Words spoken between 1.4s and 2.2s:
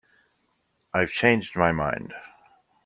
my mind